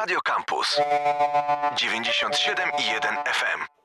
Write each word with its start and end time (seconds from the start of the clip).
Radio 0.00 0.18
Campus 0.22 0.80
97,1 1.76 3.22
FM. 3.26 3.79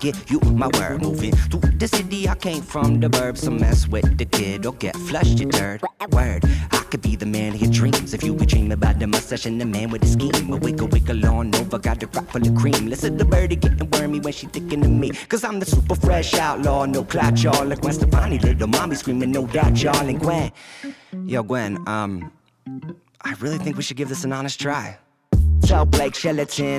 Forever, 0.00 0.18
you 0.28 0.40
my 0.40 0.68
word. 0.78 1.02
Moving 1.02 1.32
to 1.32 1.58
the 1.58 1.88
city, 1.88 2.28
I 2.28 2.34
came 2.34 2.62
from 2.62 3.00
the 3.00 3.08
burbs. 3.08 3.38
So 3.38 3.50
mess 3.50 3.88
with 3.88 4.18
the 4.18 4.24
kid 4.24 4.66
or 4.66 4.72
get 4.74 4.96
flushed, 4.96 5.38
you 5.38 5.46
dirt. 5.46 5.82
Word, 6.10 6.44
I 6.70 6.78
could 6.90 7.02
be 7.02 7.16
the 7.16 7.26
man 7.26 7.54
of 7.54 7.60
your 7.60 7.70
dreams. 7.70 8.14
If 8.14 8.22
you 8.22 8.34
would 8.34 8.48
dream 8.48 8.72
about 8.72 8.98
the 8.98 9.06
mustache 9.06 9.46
and 9.46 9.60
the 9.60 9.66
man 9.66 9.90
with 9.90 10.02
the 10.02 10.08
scheme. 10.08 10.52
A 10.52 10.56
wiggle, 10.56 10.88
wiggle 10.88 11.26
on 11.26 11.54
over, 11.56 11.78
got 11.78 12.00
the 12.00 12.06
crop 12.06 12.30
full 12.30 12.46
of 12.46 12.54
cream. 12.54 12.86
Listen 12.86 13.18
to 13.18 13.24
the 13.24 13.30
birdie 13.30 13.56
getting 13.56 13.90
wormy 13.90 14.20
when 14.20 14.32
she 14.32 14.46
thinking 14.46 14.84
of 14.84 14.90
me. 14.90 15.10
Cause 15.28 15.44
I'm 15.44 15.60
the 15.60 15.66
super 15.66 15.94
fresh 15.94 16.34
outlaw, 16.34 16.86
no 16.86 17.04
clout, 17.04 17.42
y'all. 17.42 17.64
Like 17.64 17.80
Gwen 17.80 17.92
Stefani, 17.92 18.38
little 18.38 18.68
mommy 18.68 18.94
screaming, 18.94 19.30
no 19.32 19.46
doubt, 19.46 19.82
y'all. 19.82 19.96
And 19.96 20.18
Gwen, 20.18 20.52
yo, 21.24 21.42
Gwen, 21.42 21.78
um, 21.86 22.32
I 23.22 23.34
really 23.40 23.58
think 23.58 23.76
we 23.76 23.82
should 23.82 23.96
give 23.96 24.08
this 24.08 24.24
an 24.24 24.32
honest 24.32 24.60
try. 24.60 24.98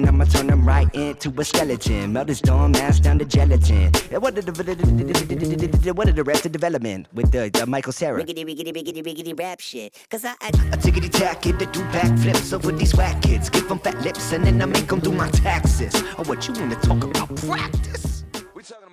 I'ma 0.09 0.25
turn 0.25 0.49
him 0.49 0.67
right 0.67 0.89
into 0.93 1.33
a 1.39 1.43
skeleton. 1.43 2.13
Melt 2.13 2.29
his 2.29 2.41
dumb 2.41 2.75
ass 2.75 2.99
down 2.99 3.19
to 3.19 3.25
gelatin. 3.25 3.91
What 4.19 4.35
did 4.35 4.45
the 4.45 5.93
what 5.95 6.07
did 6.07 6.15
the 6.15 6.23
rest 6.23 6.45
of 6.45 6.51
development 6.51 7.07
with 7.13 7.31
the, 7.31 7.49
the 7.49 7.65
Michael 7.65 7.93
Sarah? 7.93 8.23
Riggedy, 8.23 8.45
riggedy, 8.45 8.73
riggedy, 8.73 9.03
riggedy 9.03 9.39
rap 9.39 9.59
shit. 9.59 9.97
Cause 10.09 10.25
I, 10.25 10.33
I 10.41 10.49
A 10.71 10.77
tickety 10.77 11.09
tack 11.09 11.41
kid 11.41 11.59
that 11.59 11.73
do 11.73 11.81
backflips 11.91 12.53
over 12.53 12.71
these 12.71 12.95
whack 12.95 13.21
kids. 13.21 13.49
Give 13.49 13.67
them 13.67 13.79
fat 13.79 14.01
lips 14.03 14.33
and 14.33 14.45
then 14.45 14.61
I 14.61 14.65
make 14.65 14.87
them 14.87 14.99
do 14.99 15.11
my 15.11 15.29
taxes. 15.29 15.93
Or 16.17 16.25
what 16.25 16.47
you 16.47 16.53
wanna 16.53 16.75
talk 16.75 17.03
about 17.03 17.35
practice? 17.35 18.23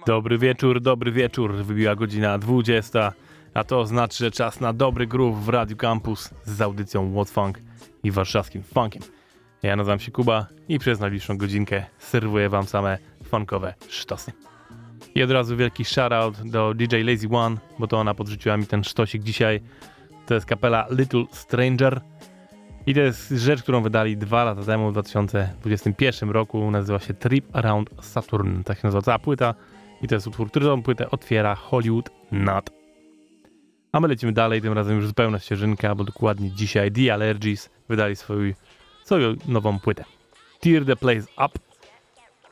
Dobry 0.07 0.39
wieczór, 0.39 0.81
dobry 0.81 1.13
wieczór. 1.13 1.55
Wybiła 1.65 1.95
godzina 1.95 2.39
20, 2.39 3.13
a 3.55 3.65
to 3.65 3.81
oznacza, 3.81 4.25
że 4.25 4.31
czas 4.31 4.61
na 4.61 4.73
dobry 4.73 5.07
groove 5.07 5.45
w 5.45 5.49
Radio 5.49 5.77
Campus 5.77 6.31
z 6.45 6.61
audycją 6.61 7.13
What 7.13 7.31
Funk 7.31 7.61
i 8.05 8.11
warszawskim 8.11 8.63
funkiem. 8.63 9.16
Ja 9.67 9.77
nazywam 9.77 9.99
się 9.99 10.11
Kuba 10.11 10.47
i 10.69 10.79
przez 10.79 11.01
najbliższą 11.01 11.39
godzinkę 11.39 11.85
serwuję 11.99 12.49
wam 12.49 12.67
same 12.67 12.99
funkowe 13.25 13.75
sztosy. 13.89 14.33
I 15.15 15.23
od 15.23 15.31
razu 15.31 15.57
wielki 15.57 15.85
shoutout 15.85 16.51
do 16.51 16.75
DJ 16.75 16.97
Lazy 16.97 17.29
One, 17.31 17.57
bo 17.79 17.87
to 17.87 17.99
ona 17.99 18.15
podrzuciła 18.15 18.57
mi 18.57 18.67
ten 18.67 18.85
sztosik 18.85 19.23
dzisiaj. 19.23 19.61
To 20.27 20.35
jest 20.35 20.47
kapela 20.47 20.87
Little 20.91 21.25
Stranger. 21.33 22.01
I 22.87 22.95
to 22.95 23.01
jest 23.01 23.31
rzecz, 23.31 23.63
którą 23.63 23.83
wydali 23.83 24.17
dwa 24.17 24.45
lata 24.45 24.63
temu, 24.63 24.91
w 24.91 24.93
2021 24.93 26.31
roku. 26.31 26.71
Nazywa 26.71 26.99
się 26.99 27.15
Trip 27.15 27.57
Around 27.57 27.91
Saturn. 28.01 28.63
Tak 28.63 28.79
się 28.79 28.87
nazywa 28.87 29.03
cała 29.03 29.19
płyta. 29.19 29.55
I 30.03 30.09
to 30.09 30.15
jest 30.15 30.27
utwór, 30.27 30.51
który 30.51 30.67
tą 30.67 30.83
płytę 30.83 31.11
otwiera 31.11 31.55
Hollywood 31.55 32.11
Nut. 32.33 32.71
A 33.93 34.01
my 34.01 34.09
lecimy 34.09 34.33
dalej, 34.33 34.63
tym 34.63 34.73
razem 34.73 34.97
już 34.97 35.07
zupełna 35.07 35.39
ścieżynka, 35.39 35.95
bo 35.95 36.05
dokładnie 36.05 36.51
dzisiaj 36.51 36.93
The 36.93 37.15
Allergies 37.15 37.71
wydali 37.89 38.17
swój, 38.17 38.55
swoją 39.07 39.35
nową 39.49 39.79
płytę. 39.79 40.05
Tear 40.61 40.85
the 40.85 40.97
Place 40.97 41.27
Up. 41.47 41.59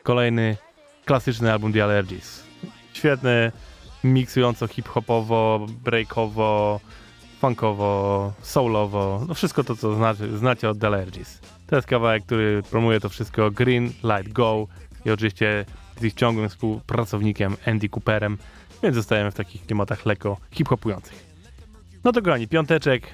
Kolejny 0.03 0.57
klasyczny 1.05 1.53
album 1.53 1.73
The 1.73 1.85
Allergies. 1.85 2.45
Świetny, 2.93 3.53
miksująco 4.05 4.67
hip-hopowo, 4.67 5.67
breakowo, 5.85 6.81
funkowo, 7.41 8.33
soulowo, 8.43 9.25
no 9.29 9.35
wszystko 9.35 9.65
to, 9.65 9.77
co 9.77 9.95
znacie, 9.95 10.37
znacie 10.39 10.71
od 10.71 10.79
The 10.79 10.87
Allergies. 10.87 11.41
To 11.67 11.77
jest 11.77 11.89
kawałek, 11.89 12.25
który 12.25 12.63
promuje 12.71 13.01
to 13.01 13.09
wszystko 13.09 13.51
Green, 13.51 13.85
Light 13.87 14.33
Go 14.33 14.67
i 15.05 15.11
oczywiście 15.11 15.65
jest 15.91 16.05
ich 16.05 16.15
ciągłym 16.15 16.49
współpracownikiem 16.49 17.57
Andy 17.67 17.89
Cooperem, 17.89 18.39
więc 18.83 18.95
zostajemy 18.95 19.31
w 19.31 19.35
takich 19.35 19.67
klimatach 19.67 20.07
lekko 20.07 20.37
hip-hopujących. 20.51 21.25
No 22.05 22.13
to 22.13 22.23
grani, 22.23 22.49
piąteczek, 22.49 23.07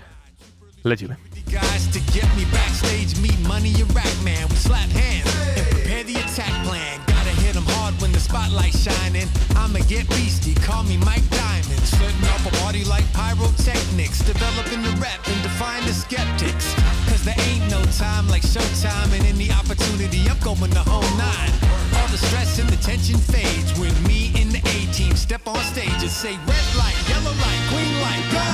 lecimy. 0.85 1.17
guys 1.51 1.89
to 1.89 2.01
get 2.13 2.29
me 2.37 2.45
backstage, 2.53 3.19
meet 3.21 3.39
money 3.47 3.73
and 3.81 3.95
rack 3.95 4.15
man. 4.23 4.49
We 4.49 4.57
slap 4.57 4.89
hands 4.91 5.29
and 5.57 5.67
prepare 5.71 6.05
the 6.05 6.17
attack 6.17 6.53
plan. 6.65 7.01
Gotta 7.07 7.35
hit 7.43 7.57
'em 7.57 7.67
hard 7.75 8.01
when 8.01 8.13
the 8.13 8.21
spotlight's 8.21 8.81
shining. 8.83 9.29
I'ma 9.57 9.81
get 9.89 10.09
beastie, 10.09 10.55
call 10.55 10.85
me 10.85 10.97
Mike 10.97 11.29
Diamond. 11.31 11.83
Setting 11.85 12.27
up 12.35 12.45
a 12.47 12.53
like 12.89 13.07
pyrotechnics. 13.13 14.21
Developing 14.21 14.83
the 14.83 14.95
rap 15.03 15.21
and 15.27 15.43
define 15.43 15.85
the 15.87 15.93
skeptics. 15.93 16.67
Cause 17.09 17.23
there 17.25 17.41
ain't 17.51 17.69
no 17.71 17.83
time 17.99 18.29
like 18.29 18.43
showtime 18.43 19.11
and 19.17 19.25
any 19.27 19.51
opportunity, 19.51 20.21
I'm 20.31 20.39
going 20.39 20.71
the 20.71 20.85
whole 20.91 21.11
nine. 21.17 21.53
All 21.97 22.09
the 22.09 22.19
stress 22.19 22.59
and 22.59 22.69
the 22.69 22.77
tension 22.77 23.19
fades 23.19 23.71
me 24.07 24.31
the 24.51 24.59
A 24.59 24.93
team 24.93 25.15
step 25.17 25.47
on 25.47 25.63
stage 25.65 26.03
and 26.03 26.11
say 26.11 26.35
red 26.47 26.67
light, 26.77 26.99
yellow 27.09 27.31
light, 27.31 27.63
green 27.71 27.95
light, 28.03 28.25
go! 28.35 28.47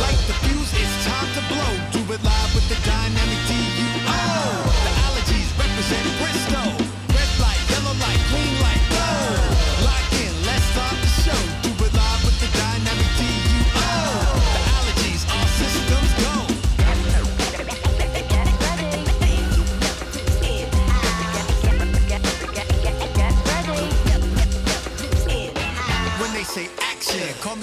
Like 0.00 0.20
the 0.28 0.34
fuse, 0.46 0.72
it's 0.72 0.91
time 1.32 1.48
to 1.48 1.54
blow. 1.54 2.01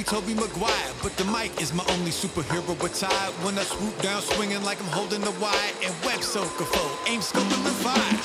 Toby 0.10 0.34
Maguire, 0.34 0.90
but 1.04 1.14
the 1.22 1.26
mic 1.26 1.62
is 1.62 1.72
my 1.72 1.86
only 1.94 2.10
superhero 2.10 2.74
retired. 2.82 3.30
When 3.46 3.54
I 3.60 3.62
swoop 3.62 3.94
down, 4.02 4.24
swinging 4.24 4.64
like 4.66 4.82
I'm 4.82 4.90
holding 4.90 5.22
the 5.22 5.30
wire, 5.38 5.54
and 5.86 5.94
web 6.02 6.24
soaker 6.24 6.66
foe, 6.66 6.98
aim, 7.06 7.22
scope, 7.22 7.46
and 7.46 7.78
fire. 7.86 8.18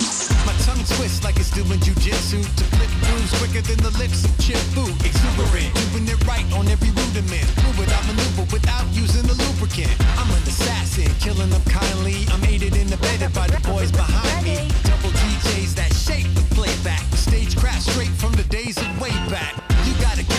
My 0.48 0.56
tongue 0.64 0.80
twists 0.96 1.20
like 1.22 1.36
it's 1.36 1.52
doing 1.52 1.76
jujitsu 1.84 2.40
to 2.40 2.64
flip 2.72 2.88
grooves 3.04 3.36
quicker 3.36 3.60
than 3.60 3.76
the 3.84 3.92
lips 4.00 4.24
of 4.24 4.32
Chip 4.40 4.56
Fu. 4.72 4.80
Exuberant, 5.04 5.68
doing 5.92 6.08
it 6.08 6.16
right 6.24 6.48
on 6.56 6.64
every 6.72 6.88
rudiment. 6.88 7.44
Move 7.68 7.76
it, 7.84 7.92
I 7.92 8.00
maneuver 8.08 8.48
without 8.48 8.88
using 8.96 9.28
a 9.28 9.36
lubricant. 9.44 9.92
I'm 10.16 10.32
an 10.32 10.40
assassin, 10.48 11.12
killing 11.20 11.52
them 11.52 11.64
kindly. 11.68 12.24
I'm 12.32 12.40
aided 12.48 12.80
and 12.80 12.88
abetted 12.96 13.36
by 13.36 13.44
the 13.52 13.60
boys 13.60 13.92
behind 13.92 14.40
me. 14.40 14.72
Double 14.88 15.12
DJs 15.20 15.76
that 15.76 15.92
shape 15.92 16.32
the 16.32 16.48
playback. 16.56 17.04
Stagecraft 17.12 17.92
straight 17.92 18.14
from 18.16 18.32
the 18.40 18.44
days 18.48 18.80
of 18.80 18.88
way 19.04 19.12
back. 19.28 19.63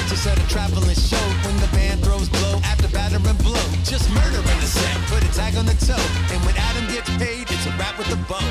Us 0.06 0.28
at 0.28 0.38
a 0.38 0.48
traveling 0.48 0.94
show 0.94 1.26
when 1.42 1.58
the 1.58 1.70
band 1.74 2.04
throws 2.06 2.30
blow 2.30 2.62
after 2.64 2.88
batter 2.90 3.18
and 3.18 3.40
blow. 3.42 3.66
just 3.84 4.06
murder 4.14 4.38
in 4.38 4.58
the 4.62 4.70
set. 4.70 4.94
Put 5.10 5.26
a 5.26 5.32
tag 5.34 5.58
on 5.58 5.66
the 5.66 5.74
toe, 5.82 5.98
and 6.30 6.38
when 6.46 6.54
Adam 6.58 6.86
gets 6.94 7.10
paid, 7.18 7.50
it's 7.50 7.66
a 7.66 7.74
rap 7.82 7.98
with 7.98 8.10
the 8.14 8.20
bow. 8.30 8.46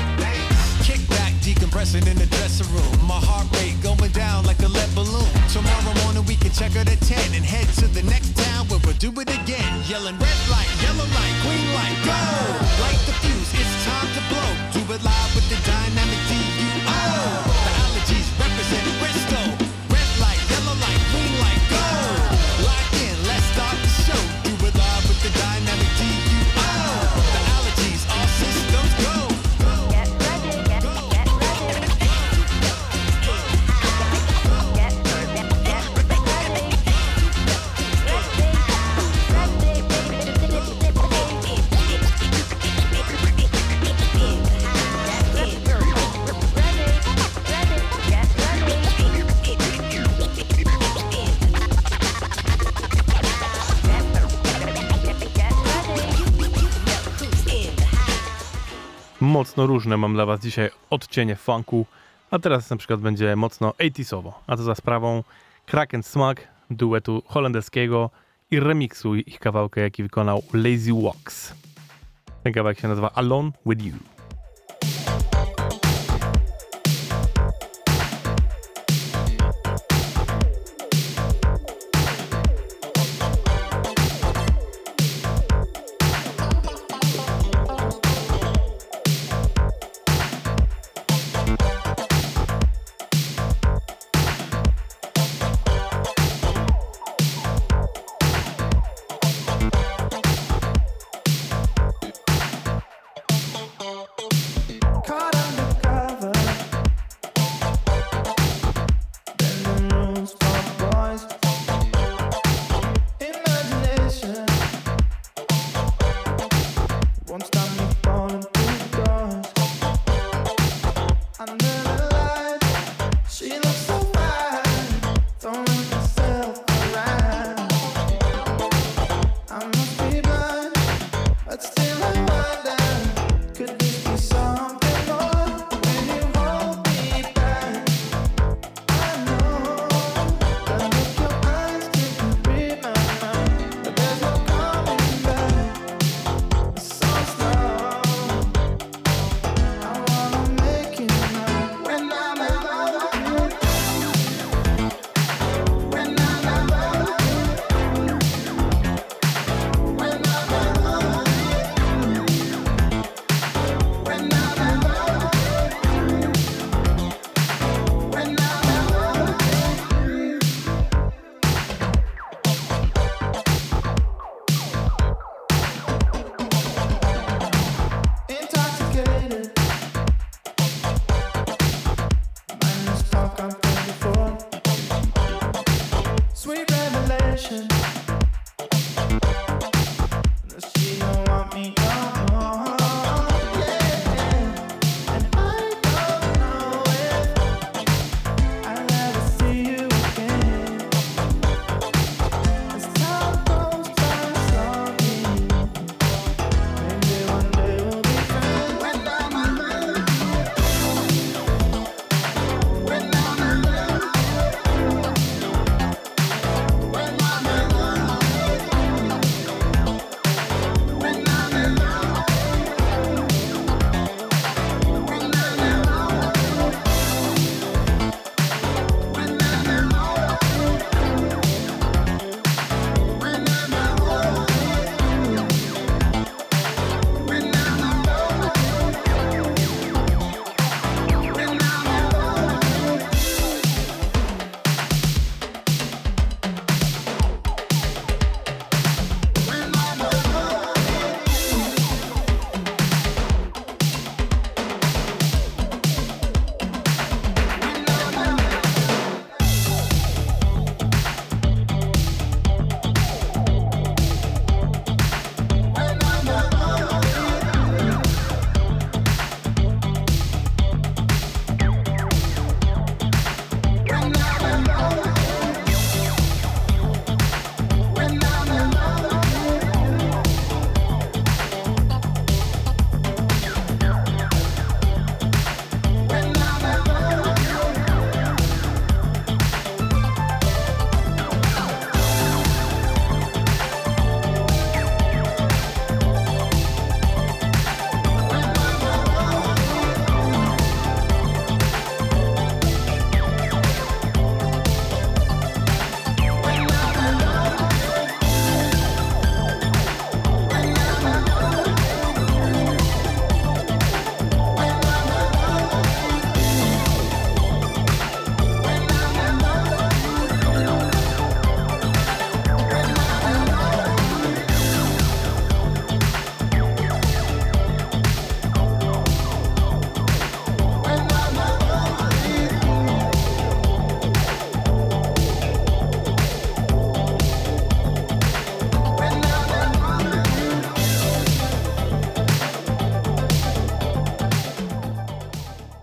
Kick 0.83 0.99
back, 1.07 1.31
decompressing 1.39 2.03
in 2.11 2.17
the 2.19 2.27
dressing 2.27 2.67
room. 2.75 2.91
My 3.07 3.23
heart 3.23 3.47
rate 3.55 3.79
going 3.81 4.11
down 4.11 4.43
like 4.43 4.59
a 4.67 4.67
lead 4.67 4.91
balloon. 4.93 5.31
Tomorrow 5.47 5.95
morning 6.03 6.25
we 6.27 6.35
can 6.35 6.51
check 6.51 6.75
out 6.75 6.91
at 6.91 6.99
10 6.99 7.33
and 7.33 7.45
head 7.45 7.67
to 7.79 7.87
the 7.87 8.03
next 8.03 8.35
town 8.35 8.67
where 8.67 8.79
we'll 8.83 8.99
do 8.99 9.09
it 9.23 9.31
again. 9.31 9.71
Yelling 9.87 10.19
red 10.19 10.39
light, 10.51 10.69
yellow 10.83 11.07
light, 11.07 11.35
green 11.47 11.67
light, 11.71 11.97
go! 12.03 12.19
Light 12.83 12.99
the 13.07 13.15
fuse, 13.23 13.51
it's 13.55 13.75
time 13.87 14.09
to 14.11 14.21
blow. 14.27 14.49
Do 14.75 14.81
it 14.91 15.01
live 15.07 15.31
with 15.33 15.47
the 15.47 15.59
dynamic 15.63 16.14
Mocno 59.55 59.67
różne 59.67 59.97
mam 59.97 60.13
dla 60.13 60.25
was 60.25 60.39
dzisiaj 60.39 60.69
odcienie 60.89 61.35
funku, 61.35 61.85
a 62.31 62.39
teraz 62.39 62.69
na 62.69 62.77
przykład 62.77 62.99
będzie 62.99 63.35
mocno 63.35 63.69
80sowo, 63.69 64.31
a 64.47 64.57
to 64.57 64.63
za 64.63 64.75
sprawą 64.75 65.23
Kraken 65.65 66.03
Smack, 66.03 66.47
duetu 66.69 67.23
holenderskiego 67.25 68.09
i 68.51 68.59
remiksu 68.59 69.15
ich 69.15 69.39
kawałka, 69.39 69.81
jaki 69.81 70.03
wykonał 70.03 70.43
Lazy 70.53 70.93
Walks. 70.93 71.53
Ten 72.43 72.53
kawałek 72.53 72.79
się 72.79 72.87
nazywa 72.87 73.11
Alone 73.13 73.51
With 73.65 73.85
You. 73.85 74.14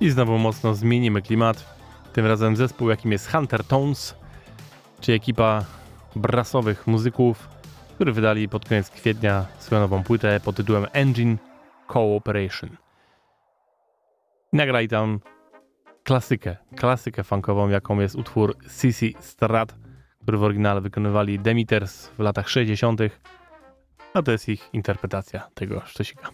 I 0.02 0.10
znowu 0.10 0.38
mocno 0.38 0.74
zmienimy 0.74 1.22
klimat. 1.22 1.76
Tym 2.12 2.26
razem 2.26 2.56
zespół, 2.56 2.90
jakim 2.90 3.12
jest 3.12 3.32
Hunter 3.32 3.64
Tones, 3.64 4.14
czy 5.00 5.12
ekipa 5.12 5.64
brasowych 6.16 6.86
muzyków, 6.86 7.48
którzy 7.94 8.12
wydali 8.12 8.48
pod 8.48 8.68
koniec 8.68 8.90
kwietnia 8.90 9.46
swoją 9.58 9.80
nową 9.80 10.02
płytę 10.02 10.40
pod 10.44 10.56
tytułem 10.56 10.86
Engine 10.92 11.36
Cooperation. 11.88 12.70
Nagrali 14.52 14.88
tam 14.88 15.20
klasykę, 16.04 16.56
klasykę 16.76 17.24
funkową, 17.24 17.68
jaką 17.68 18.00
jest 18.00 18.14
utwór 18.14 18.56
Sissy 18.68 19.12
Strat, 19.20 19.74
który 20.22 20.38
w 20.38 20.42
oryginale 20.42 20.80
wykonywali 20.80 21.38
Demeters 21.38 22.08
w 22.08 22.18
latach 22.18 22.48
60., 22.48 23.00
a 24.14 24.22
to 24.22 24.32
jest 24.32 24.48
ich 24.48 24.68
interpretacja 24.72 25.48
tego 25.54 25.82
sztosika. 25.86 26.30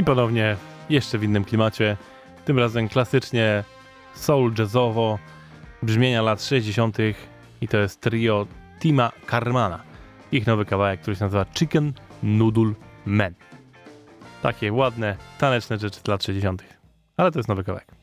I 0.00 0.04
ponownie 0.04 0.56
jeszcze 0.90 1.18
w 1.18 1.24
innym 1.24 1.44
klimacie, 1.44 1.96
tym 2.44 2.58
razem 2.58 2.88
klasycznie 2.88 3.64
soul 4.14 4.52
jazzowo, 4.58 5.18
brzmienia 5.82 6.22
lat 6.22 6.42
60. 6.42 6.96
i 7.60 7.68
to 7.68 7.76
jest 7.76 8.00
trio 8.00 8.46
Tima 8.78 9.12
Karmana. 9.26 9.82
Ich 10.32 10.46
nowy 10.46 10.64
kawałek, 10.64 11.00
który 11.00 11.16
się 11.16 11.24
nazywa 11.24 11.46
Chicken 11.54 11.92
Noodle 12.22 12.72
Man. 13.06 13.34
Takie 14.42 14.72
ładne, 14.72 15.16
taneczne 15.38 15.78
rzeczy 15.78 16.00
z 16.00 16.08
lat 16.08 16.24
60. 16.24 16.64
Ale 17.16 17.32
to 17.32 17.38
jest 17.38 17.48
nowy 17.48 17.64
kawałek. 17.64 17.99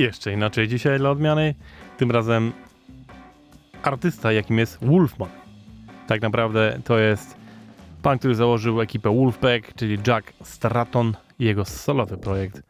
Jeszcze 0.00 0.32
inaczej 0.32 0.68
dzisiaj 0.68 0.98
dla 0.98 1.10
odmiany. 1.10 1.54
Tym 1.96 2.10
razem 2.10 2.52
artysta, 3.82 4.32
jakim 4.32 4.58
jest 4.58 4.84
Wolfman. 4.84 5.28
Tak 6.06 6.22
naprawdę 6.22 6.80
to 6.84 6.98
jest 6.98 7.36
pan, 8.02 8.18
który 8.18 8.34
założył 8.34 8.80
ekipę 8.80 9.14
Wolfpack, 9.14 9.74
czyli 9.74 9.98
Jack 10.06 10.32
Stratton 10.42 11.14
i 11.38 11.44
jego 11.44 11.64
solowy 11.64 12.16
projekt 12.16 12.62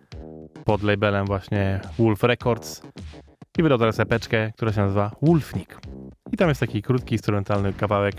pod 0.64 0.82
labelem 0.82 1.26
właśnie 1.26 1.80
Wolf 1.98 2.22
Records. 2.22 2.82
I 3.58 3.62
wydał 3.62 3.78
teraz 3.78 4.00
epeczkę, 4.00 4.52
która 4.56 4.72
się 4.72 4.80
nazywa 4.80 5.10
Wolfnik. 5.22 5.78
I 6.32 6.36
tam 6.36 6.48
jest 6.48 6.60
taki 6.60 6.82
krótki, 6.82 7.14
instrumentalny 7.14 7.72
kawałek 7.72 8.14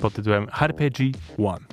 pod 0.00 0.12
tytułem 0.14 0.46
Harpeggi 0.46 1.14
One. 1.38 1.64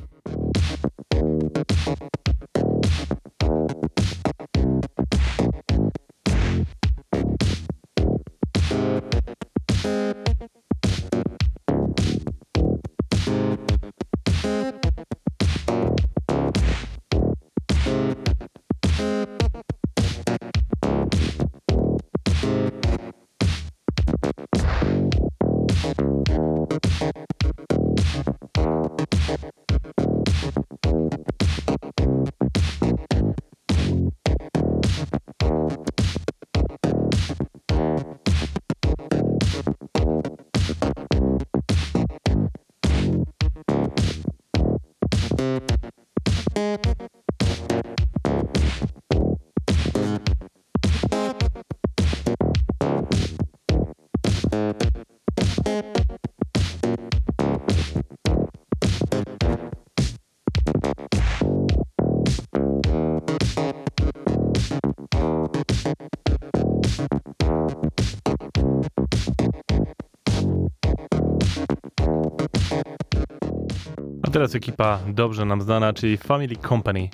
Teraz 74.37 74.55
ekipa 74.55 74.99
dobrze 75.07 75.45
nam 75.45 75.61
znana, 75.61 75.93
czyli 75.93 76.17
Family 76.17 76.55
Company, 76.55 77.09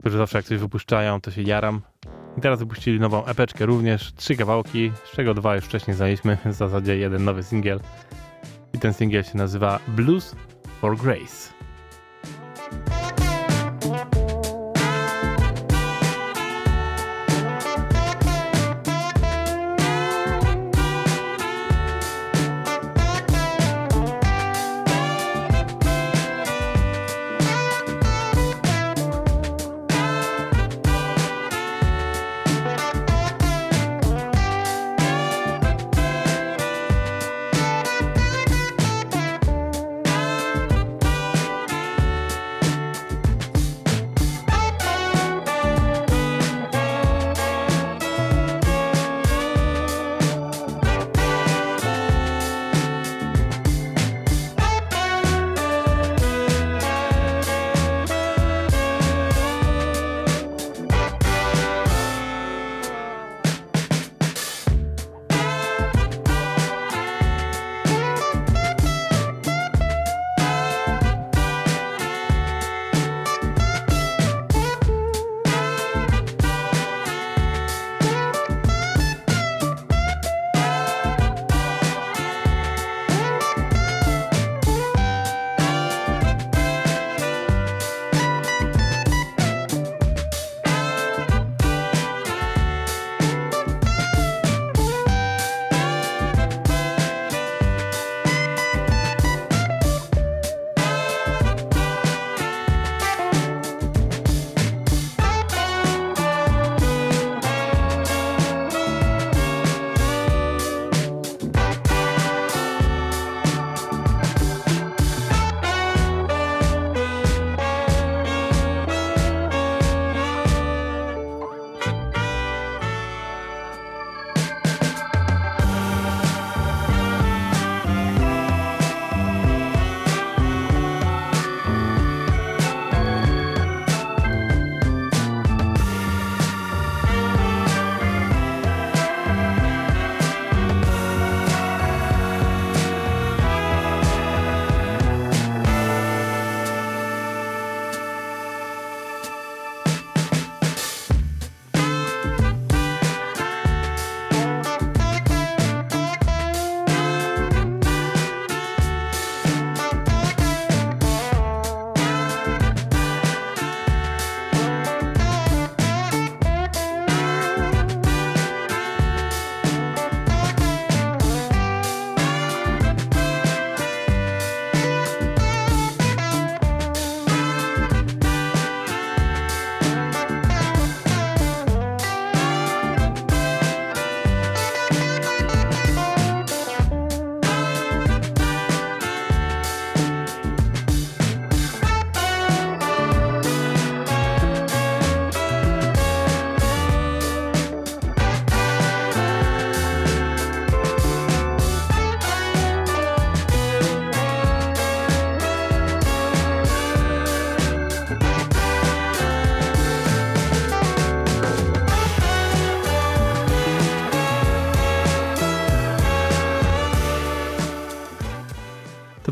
którzy 0.00 0.18
zawsze 0.18 0.38
jak 0.38 0.46
coś 0.46 0.58
wypuszczają, 0.58 1.20
to 1.20 1.30
się 1.30 1.42
jaram. 1.42 1.80
I 2.38 2.40
teraz 2.40 2.58
wypuścili 2.58 3.00
nową 3.00 3.24
epeczkę 3.24 3.66
również, 3.66 4.12
trzy 4.12 4.36
kawałki, 4.36 4.92
z 5.04 5.16
czego 5.16 5.34
dwa 5.34 5.56
już 5.56 5.64
wcześniej 5.64 5.96
znaliśmy, 5.96 6.38
w 6.44 6.52
zasadzie 6.52 6.96
jeden 6.96 7.24
nowy 7.24 7.42
singiel. 7.42 7.80
I 8.74 8.78
ten 8.78 8.92
singiel 8.92 9.22
się 9.22 9.38
nazywa 9.38 9.78
Blues 9.88 10.36
for 10.80 10.96
Grace. 10.96 11.61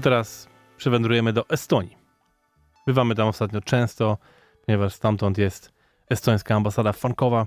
Teraz 0.00 0.48
przywędrujemy 0.76 1.32
do 1.32 1.48
Estonii. 1.48 1.96
Bywamy 2.86 3.14
tam 3.14 3.28
ostatnio 3.28 3.60
często, 3.60 4.18
ponieważ 4.66 4.94
stamtąd 4.94 5.38
jest 5.38 5.72
estońska 6.10 6.54
ambasada 6.54 6.92
funkowa 6.92 7.46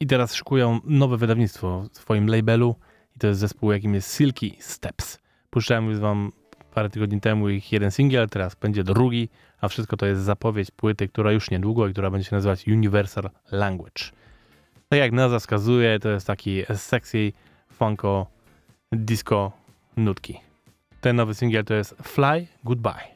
i 0.00 0.06
teraz 0.06 0.34
szykują 0.34 0.80
nowe 0.84 1.16
wydawnictwo 1.16 1.82
w 1.92 1.98
swoim 1.98 2.28
labelu 2.28 2.76
i 3.16 3.18
to 3.18 3.26
jest 3.26 3.40
zespół, 3.40 3.72
jakim 3.72 3.94
jest 3.94 4.16
Silky 4.16 4.56
Steps. 4.60 5.18
Puszczałem 5.50 5.90
już 5.90 5.98
wam 5.98 6.32
parę 6.74 6.90
tygodni 6.90 7.20
temu 7.20 7.48
ich 7.48 7.72
jeden 7.72 7.90
singiel, 7.90 8.28
teraz 8.28 8.54
będzie 8.54 8.84
drugi, 8.84 9.28
a 9.60 9.68
wszystko 9.68 9.96
to 9.96 10.06
jest 10.06 10.22
zapowiedź 10.22 10.70
płyty, 10.70 11.08
która 11.08 11.32
już 11.32 11.50
niedługo 11.50 11.88
i 11.88 11.92
która 11.92 12.10
będzie 12.10 12.28
się 12.30 12.36
nazywać 12.36 12.68
Universal 12.68 13.30
Language. 13.52 14.04
Tak 14.88 14.98
jak 14.98 15.12
nazwa 15.12 15.38
wskazuje, 15.38 15.98
to 15.98 16.08
jest 16.08 16.26
taki 16.26 16.62
sexy, 16.74 17.32
funko, 17.72 18.26
disco 18.92 19.52
nutki. 19.96 20.40
Ten 21.04 21.16
nowy 21.16 21.34
singiel 21.34 21.64
to 21.64 21.74
jest 21.74 21.94
Fly 22.02 22.46
Goodbye. 22.64 23.14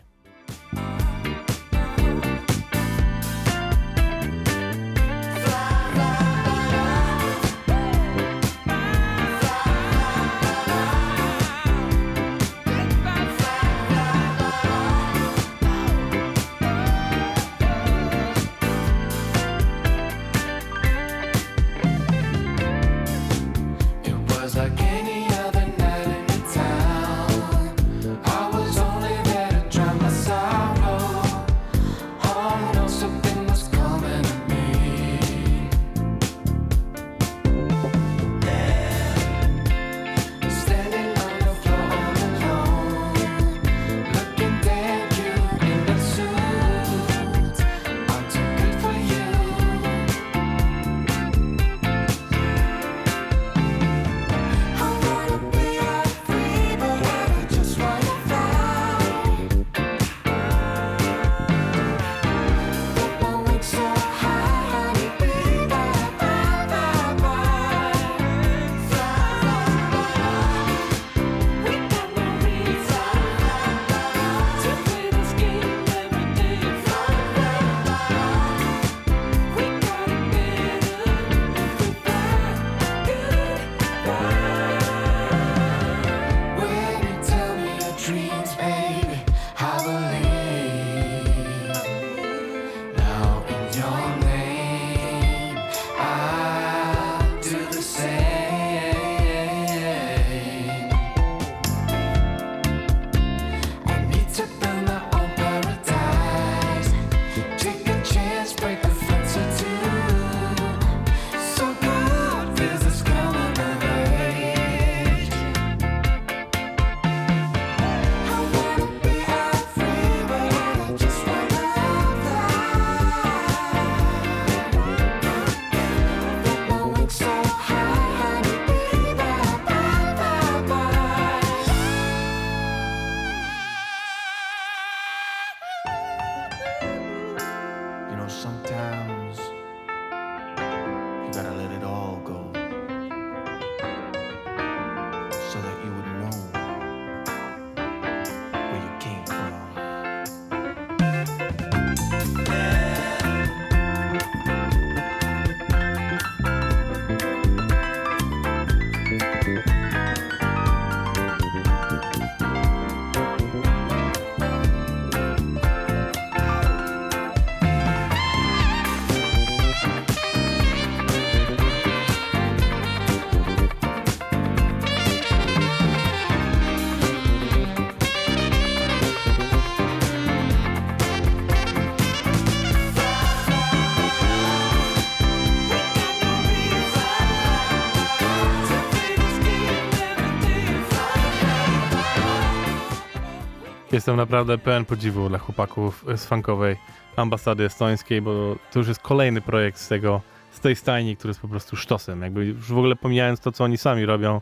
Jestem 193.99 194.17
naprawdę 194.17 194.59
pełen 194.59 194.85
podziwu 194.85 195.29
dla 195.29 195.39
chłopaków 195.39 196.05
z 196.17 196.27
funkowej 196.27 196.77
ambasady 197.17 197.65
estońskiej, 197.65 198.23
bo 198.23 198.57
to 198.73 198.79
już 198.79 198.89
jest 198.89 199.01
kolejny 199.01 199.41
projekt 199.41 199.79
z 199.79 199.89
tego, 199.89 200.21
z 200.51 200.61
tej 200.61 200.77
stajni, 200.77 201.17
który 201.17 201.31
jest 201.31 201.41
po 201.41 201.49
prostu 201.49 201.77
sztosem. 201.77 202.23
Jakby 202.23 202.47
już 202.47 202.73
w 202.73 202.79
ogóle 202.79 202.97
pomijając 202.97 203.41
to, 203.41 203.53
co 203.53 203.65
oni 203.65 203.79
sami 203.79 204.07
robią 204.07 204.41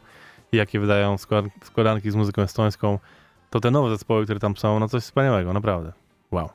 i 0.52 0.56
jakie 0.56 0.80
wydają 0.80 1.16
skład- 1.16 1.48
składanki 1.64 2.10
z 2.10 2.14
muzyką 2.14 2.42
estońską, 2.42 2.98
to 3.50 3.60
te 3.60 3.70
nowe 3.70 3.90
zespoły, 3.90 4.24
które 4.24 4.40
tam 4.40 4.56
są, 4.56 4.80
no 4.80 4.88
coś 4.88 5.02
wspaniałego, 5.02 5.52
naprawdę. 5.52 5.92
Wow. 6.30 6.50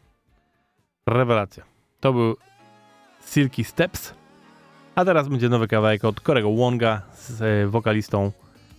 Rewelacja. 1.07 1.63
To 1.99 2.13
był 2.13 2.35
Silky 3.25 3.63
Steps, 3.63 4.13
a 4.95 5.05
teraz 5.05 5.27
będzie 5.27 5.49
nowy 5.49 5.67
kawałek 5.67 6.05
od 6.05 6.21
Korego 6.21 6.51
Wonga 6.51 7.01
z 7.13 7.41
e, 7.41 7.67
wokalistą 7.67 8.31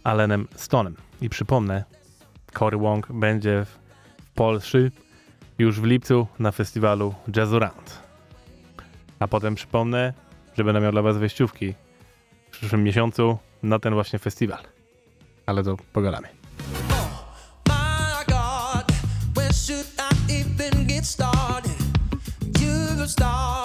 Allenem 0.05 0.49
Stonem. 0.55 0.97
I 1.21 1.29
przypomnę, 1.29 1.85
Cory 2.53 2.77
Wong 2.77 3.13
będzie 3.13 3.65
w 3.65 3.82
Polsce 4.35 4.79
już 5.59 5.81
w 5.81 5.85
lipcu 5.85 6.27
na 6.38 6.53
festiwalu 6.53 7.14
Jazzurant. 7.37 8.03
A 9.18 9.29
potem 9.29 9.55
przypomnę, 9.55 10.12
że 10.59 10.64
będę 10.64 10.81
miał 10.81 10.92
dla 10.92 11.03
was 11.03 11.16
wejściówki 11.16 11.75
w 12.51 12.51
przyszłym 12.51 12.85
miesiącu 12.85 13.38
na 13.62 13.79
ten 13.79 13.95
właśnie 13.95 14.18
festiwal. 14.18 14.62
Ale 15.47 15.64
to 15.64 15.77
pogadamy. 15.92 16.29
My 23.03 23.62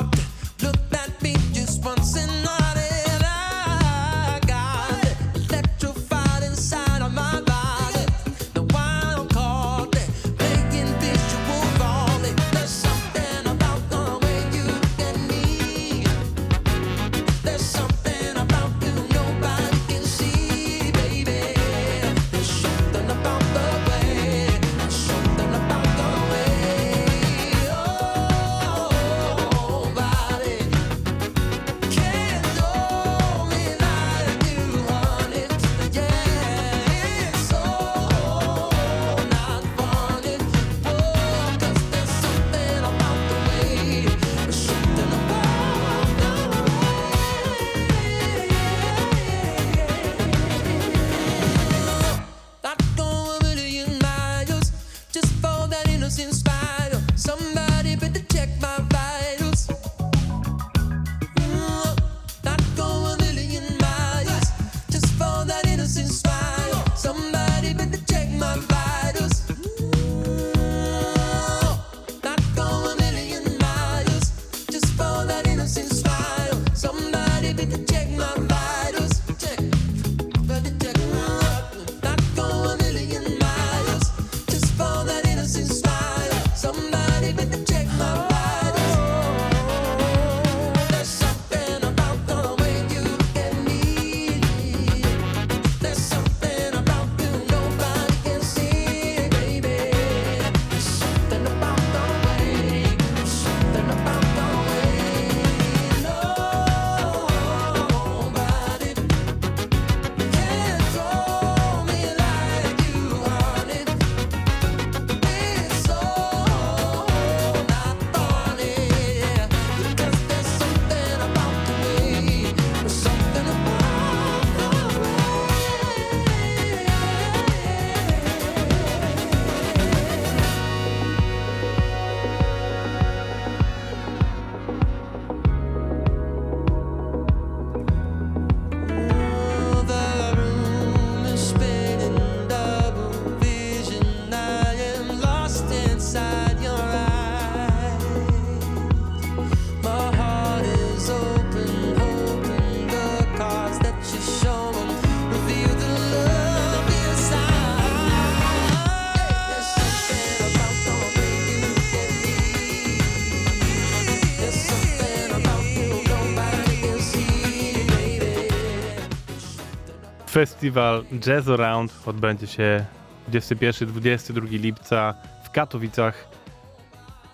Festiwal 170.37 171.03
Jazz 171.19 171.47
Around 171.47 171.93
odbędzie 172.05 172.47
się 172.47 172.85
21-22 173.31 174.49
lipca 174.49 175.13
w 175.43 175.49
Katowicach 175.49 176.27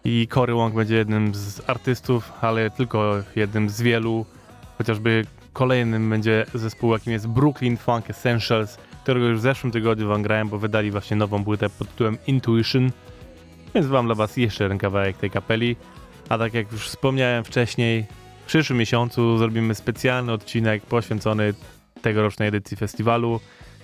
i 0.06 0.28
Cory 0.28 0.54
Wong 0.54 0.76
będzie 0.76 0.96
jednym 0.96 1.36
z 1.36 1.70
artystów, 1.70 2.32
ale 2.42 2.70
tylko 2.70 3.16
jednym 3.36 3.70
z 3.70 3.82
wielu. 3.82 4.26
Chociażby 4.78 5.26
kolejnym 5.54 6.10
będzie 6.10 6.46
zespół, 6.54 6.94
jakim 6.94 7.14
jest 7.14 7.28
Brooklyn 7.28 7.78
Funk 7.78 8.10
Essentials, 8.10 8.78
którego 9.04 9.26
już 9.26 9.40
w 9.40 9.42
zeszłym 9.42 9.72
tygodniu 9.72 10.08
wam 10.08 10.22
grałem, 10.22 10.50
bo 10.50 10.58
wydali 10.58 10.92
właśnie 10.92 11.18
nową 11.18 11.44
płytę 11.44 11.70
pod 11.70 11.90
tytułem 11.90 12.18
Intuition. 12.28 12.92
Więc 13.76 13.88
mam 13.88 14.06
dla 14.06 14.16
was 14.16 14.38
jeszcze 14.38 14.64
jeden 14.64 14.78
kawałek 14.78 15.18
tej 15.18 15.30
kapeli. 15.30 15.76
A 16.30 16.38
tak 16.38 16.54
jak 16.54 16.72
już 16.72 16.88
wspomniałem 16.88 17.44
wcześniej, 17.44 18.06
w 18.44 18.46
przyszłym 18.46 18.80
miesiącu 18.80 19.38
zrobimy 19.38 19.76
specjalny 19.76 20.32
odcinek 20.32 20.86
poświęcony 20.86 21.54
tegorocznej 22.04 22.48
edycji 22.48 22.78
festiwalu 22.78 23.40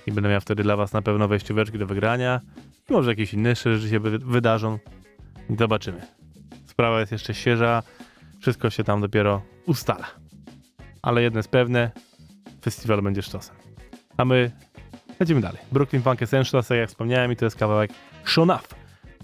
i 0.08 0.12
będę 0.12 0.29
miał 0.29 0.41
wtedy 0.41 0.63
dla 0.63 0.75
was 0.75 0.93
na 0.93 1.01
pewno 1.01 1.27
wejścióweczki 1.27 1.77
do 1.79 1.88
wygrania 1.88 2.41
i 2.89 2.93
może 2.93 3.10
jakieś 3.12 3.34
inne 3.34 3.55
rzeczy 3.55 3.89
się 3.89 3.99
wy- 3.99 4.19
wydarzą. 4.19 4.79
Zobaczymy. 5.60 6.01
Sprawa 6.65 6.99
jest 6.99 7.12
jeszcze 7.12 7.34
świeża, 7.34 7.84
wszystko 8.39 8.69
się 8.69 8.84
tam 8.84 9.01
dopiero 9.01 9.41
ustala. 9.65 10.05
Ale 11.01 11.21
jedno 11.21 11.39
jest 11.39 11.49
pewne, 11.49 11.91
festiwal 12.62 13.01
będzie 13.01 13.21
sztosem. 13.21 13.55
A 14.17 14.25
my 14.25 14.51
lecimy 15.19 15.41
dalej. 15.41 15.62
Brooklyn 15.71 16.01
Funk 16.01 16.21
Essentials, 16.21 16.67
tak 16.67 16.77
jak 16.77 16.89
wspomniałem, 16.89 17.32
i 17.32 17.36
to 17.36 17.45
jest 17.45 17.58
kawałek 17.58 17.91
Shonaf, 18.25 18.67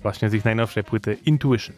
właśnie 0.02 0.30
z 0.30 0.34
ich 0.34 0.46
najnowszej 0.46 0.84
płyty 0.84 1.18
Intuition. 1.26 1.76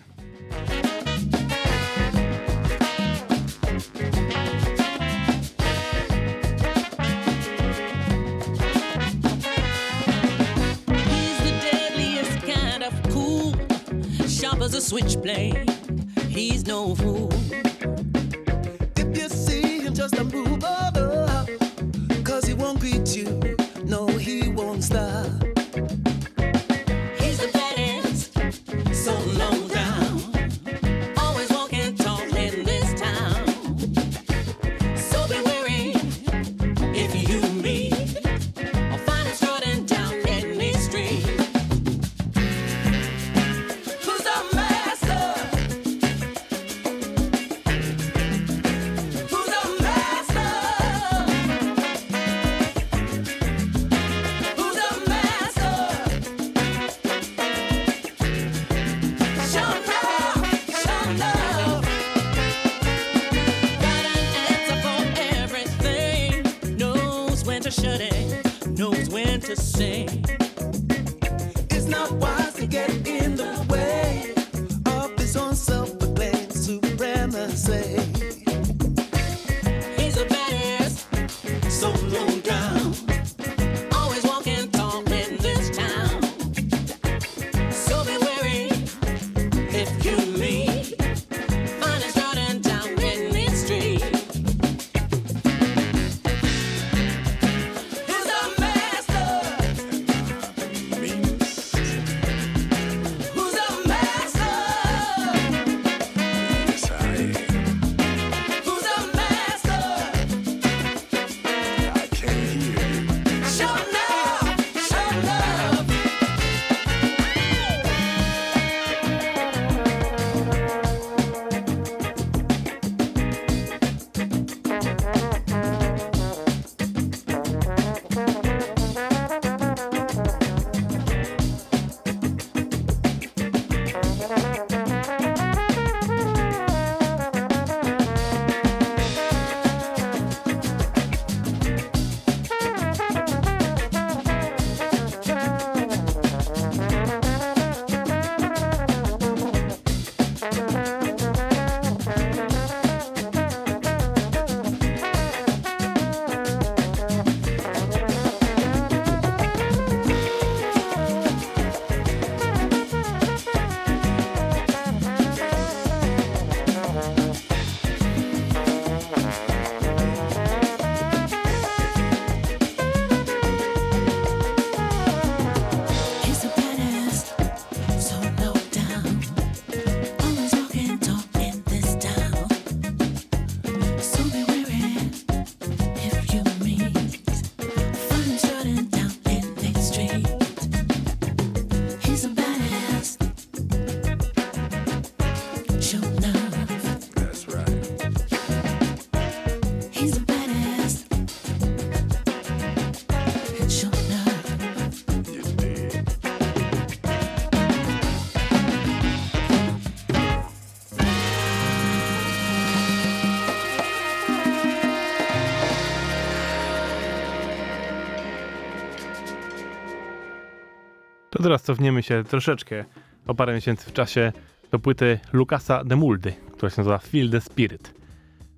To 221.38 221.44
teraz 221.44 221.64
cofniemy 221.64 222.04
się 222.04 222.24
troszeczkę 222.24 222.86
o 223.28 223.36
parę 223.36 223.54
miesięcy 223.54 223.90
w 223.90 223.94
czasie 223.94 224.32
do 224.72 224.80
płyty 224.80 225.20
Lukasa 225.34 225.84
de 225.84 225.96
Muldy, 225.96 226.34
która 226.52 226.70
się 226.70 226.76
nazywa 226.78 226.98
Feel 226.98 227.30
the 227.32 227.42
Spirit. 227.42 227.94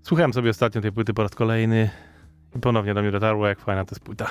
Słuchałem 0.01 0.33
sobie 0.33 0.49
ostatnio 0.49 0.81
tej 0.81 0.91
płyty 0.91 1.13
po 1.13 1.23
raz 1.23 1.35
kolejny 1.35 1.89
i 2.55 2.59
ponownie 2.59 2.93
do 2.93 3.01
mnie 3.01 3.11
dotarło, 3.11 3.47
jak 3.47 3.59
fajna 3.59 3.85
to 3.85 3.95
jest 3.95 4.03
płyta. 4.03 4.29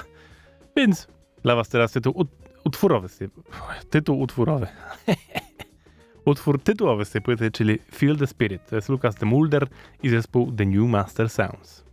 Więc 0.76 1.08
dla 1.42 1.56
was 1.56 1.68
teraz 1.68 1.92
tytuł 1.92 2.12
ut 2.16 2.28
utwórowy. 2.64 3.08
z 3.08 3.18
tej- 3.18 3.28
Tytuł. 3.90 4.22
Utwór 6.24 6.62
tytułowy 6.62 7.04
z 7.04 7.10
tej 7.10 7.22
płyty, 7.22 7.50
czyli 7.50 7.78
Feel 7.94 8.16
the 8.16 8.26
Spirit. 8.26 8.62
To 8.70 8.76
jest 8.76 8.88
Lukas 8.88 9.14
de 9.14 9.26
Mulder 9.26 9.66
i 10.02 10.08
zespół 10.08 10.52
The 10.52 10.66
New 10.66 10.90
Master 10.90 11.30
Sounds. 11.30 11.84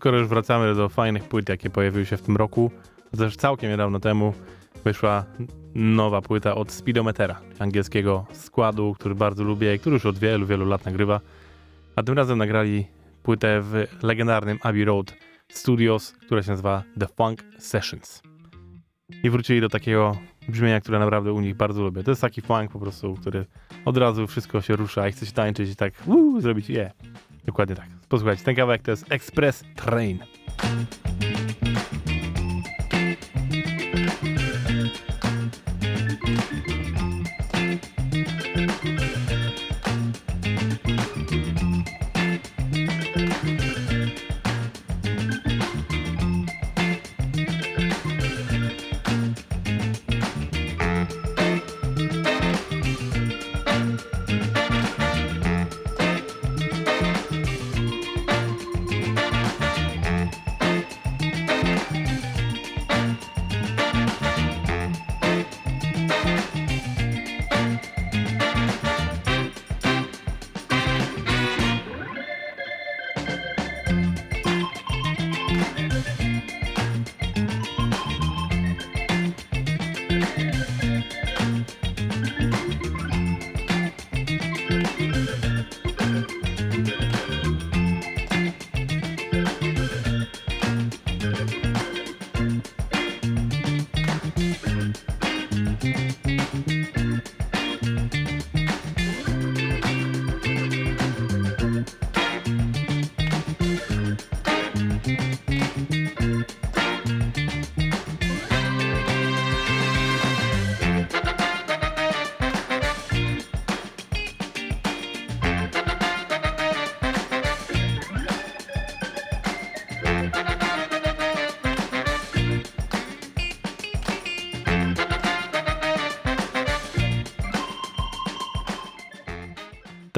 Skoro 0.00 0.18
już 0.18 0.28
wracamy 0.28 0.74
do 0.74 0.88
fajnych 0.88 1.24
płyt, 1.24 1.48
jakie 1.48 1.70
pojawiły 1.70 2.06
się 2.06 2.16
w 2.16 2.22
tym 2.22 2.36
roku, 2.36 2.70
to 3.10 3.16
też 3.16 3.36
całkiem 3.36 3.70
niedawno 3.70 4.00
temu 4.00 4.34
wyszła 4.84 5.24
nowa 5.74 6.22
płyta 6.22 6.54
od 6.54 6.72
Speedometera, 6.72 7.40
angielskiego 7.58 8.26
składu, 8.32 8.94
który 8.98 9.14
bardzo 9.14 9.44
lubię 9.44 9.74
i 9.74 9.78
który 9.78 9.94
już 9.94 10.06
od 10.06 10.18
wielu, 10.18 10.46
wielu 10.46 10.66
lat 10.66 10.84
nagrywa. 10.84 11.20
A 11.96 12.02
tym 12.02 12.14
razem 12.14 12.38
nagrali 12.38 12.86
płytę 13.22 13.60
w 13.62 13.86
legendarnym 14.02 14.58
Abbey 14.62 14.84
Road 14.84 15.14
Studios, 15.48 16.12
która 16.12 16.42
się 16.42 16.50
nazywa 16.50 16.82
The 17.00 17.06
Funk 17.06 17.44
Sessions. 17.58 18.22
I 19.22 19.30
wrócili 19.30 19.60
do 19.60 19.68
takiego 19.68 20.16
brzmienia, 20.48 20.80
które 20.80 20.98
naprawdę 20.98 21.32
u 21.32 21.40
nich 21.40 21.56
bardzo 21.56 21.82
lubię. 21.82 22.04
To 22.04 22.10
jest 22.10 22.20
taki 22.20 22.40
funk 22.40 22.70
po 22.70 22.78
prostu, 22.78 23.14
który 23.14 23.46
od 23.84 23.96
razu 23.96 24.26
wszystko 24.26 24.60
się 24.60 24.76
rusza 24.76 25.08
i 25.08 25.12
chce 25.12 25.26
się 25.26 25.32
tańczyć 25.32 25.70
i 25.70 25.76
tak 25.76 25.92
uu, 26.06 26.40
zrobić 26.40 26.70
je. 26.70 26.76
Yeah. 26.76 26.92
Dokładnie 27.44 27.76
tak. 27.76 27.99
Posłuchajcie, 28.10 28.44
ten 28.44 28.56
kawałek 28.56 28.82
to 28.82 28.90
jest 28.90 29.12
Express 29.12 29.64
Train. 29.76 30.18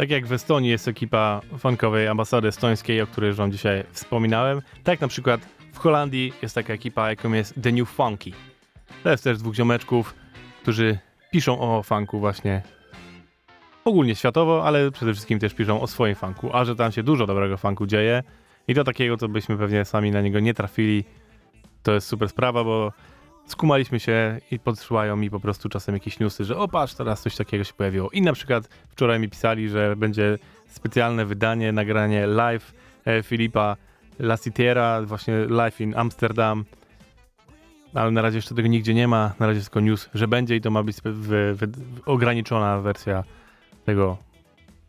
Tak 0.02 0.10
jak 0.10 0.26
w 0.26 0.32
Estonii 0.32 0.70
jest 0.70 0.88
ekipa 0.88 1.40
funkowej 1.58 2.08
ambasady 2.08 2.48
estońskiej, 2.48 3.02
o 3.02 3.06
której 3.06 3.28
już 3.28 3.36
wam 3.36 3.52
dzisiaj 3.52 3.84
wspominałem, 3.92 4.62
tak 4.84 5.00
na 5.00 5.08
przykład 5.08 5.40
w 5.72 5.78
Holandii 5.78 6.32
jest 6.42 6.54
taka 6.54 6.72
ekipa, 6.72 7.10
jaką 7.10 7.32
jest 7.32 7.54
The 7.62 7.72
New 7.72 7.88
Funky. 7.88 8.32
To 9.02 9.10
jest 9.10 9.24
też 9.24 9.38
dwóch 9.38 9.54
ziomeczków, 9.54 10.14
którzy 10.62 10.98
piszą 11.30 11.60
o 11.60 11.82
funku 11.82 12.20
właśnie 12.20 12.62
ogólnie 13.84 14.14
światowo, 14.14 14.64
ale 14.66 14.90
przede 14.90 15.12
wszystkim 15.12 15.38
też 15.38 15.54
piszą 15.54 15.80
o 15.80 15.86
swoim 15.86 16.14
funku, 16.14 16.50
a 16.52 16.64
że 16.64 16.76
tam 16.76 16.92
się 16.92 17.02
dużo 17.02 17.26
dobrego 17.26 17.56
funku 17.56 17.86
dzieje 17.86 18.22
i 18.68 18.74
to 18.74 18.84
takiego, 18.84 19.16
co 19.16 19.28
byśmy 19.28 19.56
pewnie 19.58 19.84
sami 19.84 20.10
na 20.10 20.20
niego 20.20 20.40
nie 20.40 20.54
trafili, 20.54 21.04
to 21.82 21.92
jest 21.92 22.08
super 22.08 22.28
sprawa, 22.28 22.64
bo 22.64 22.92
skumaliśmy 23.46 24.00
się 24.00 24.40
i 24.50 24.58
podsyłają 24.58 25.16
mi 25.16 25.30
po 25.30 25.40
prostu 25.40 25.68
czasem 25.68 25.94
jakieś 25.94 26.20
newsy, 26.20 26.44
że 26.44 26.56
o 26.56 26.68
teraz 26.98 27.22
coś 27.22 27.36
takiego 27.36 27.64
się 27.64 27.72
pojawiło. 27.72 28.10
I 28.10 28.22
na 28.22 28.32
przykład 28.32 28.68
wczoraj 28.88 29.20
mi 29.20 29.28
pisali, 29.28 29.68
że 29.68 29.96
będzie 29.96 30.38
specjalne 30.66 31.24
wydanie, 31.24 31.72
nagranie 31.72 32.26
live 32.26 32.72
e, 33.04 33.22
Filipa 33.22 33.76
Lassitiera, 34.18 35.02
właśnie 35.02 35.34
live 35.48 35.80
in 35.80 35.94
Amsterdam. 35.96 36.64
Ale 37.94 38.10
na 38.10 38.22
razie 38.22 38.38
jeszcze 38.38 38.54
tego 38.54 38.68
nigdzie 38.68 38.94
nie 38.94 39.08
ma, 39.08 39.32
na 39.38 39.46
razie 39.46 39.60
tylko 39.60 39.80
news, 39.80 40.08
że 40.14 40.28
będzie 40.28 40.56
i 40.56 40.60
to 40.60 40.70
ma 40.70 40.82
być 40.82 40.96
ograniczona 42.06 42.80
wersja 42.80 43.24
tego 43.84 44.18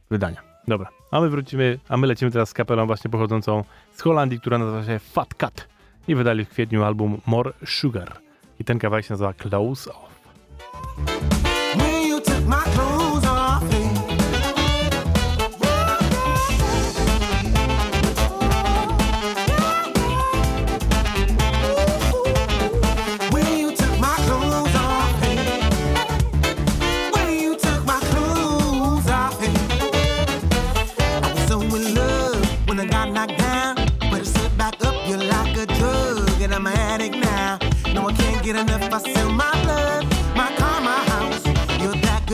wydania. 0.10 0.41
Dobra, 0.68 0.89
a 1.12 1.22
my 1.22 1.30
wrócimy, 1.30 1.80
a 1.89 1.97
my 1.97 2.08
lecimy 2.08 2.32
teraz 2.32 2.49
z 2.49 2.54
kapelą 2.54 2.86
właśnie 2.86 3.12
pochodzącą 3.12 3.64
z 3.91 4.01
Holandii, 4.01 4.39
która 4.39 4.58
nazywa 4.58 4.84
się 4.84 4.99
Fat 4.99 5.34
Cat 5.34 5.68
i 6.08 6.16
wydali 6.16 6.45
w 6.45 6.49
kwietniu 6.49 6.84
album 6.84 7.22
More 7.26 7.54
Sugar. 7.66 8.22
I 8.64 8.66
ten 8.66 8.80
kawałek 8.80 9.05
się 9.05 9.14
nazywa 9.14 9.34
Close 9.34 9.93
Off. 9.93 10.09
When 11.76 12.07
you 12.07 12.22
took 12.22 12.47
my 12.47 12.64
clothes 12.64 12.80
off 12.80 12.93